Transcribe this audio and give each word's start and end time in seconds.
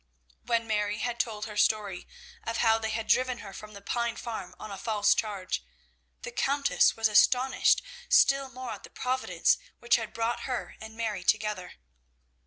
When 0.41 0.65
Mary 0.65 0.97
had 0.97 1.19
told 1.19 1.45
her 1.45 1.55
story, 1.55 2.07
of 2.43 2.57
how 2.57 2.79
they 2.79 2.89
had 2.89 3.05
driven 3.07 3.37
her 3.45 3.53
from 3.53 3.73
the 3.75 3.83
Pine 3.83 4.15
Farm 4.15 4.55
on 4.59 4.71
a 4.71 4.77
false 4.79 5.13
charge, 5.13 5.63
the 6.23 6.31
Countess 6.31 6.97
was 6.97 7.07
astonished 7.07 7.83
still 8.09 8.49
more 8.49 8.71
at 8.71 8.81
the 8.83 8.89
providence 8.89 9.59
which 9.77 9.97
had 9.97 10.11
brought 10.11 10.45
her 10.49 10.75
and 10.81 10.97
Mary 10.97 11.23
together. 11.23 11.73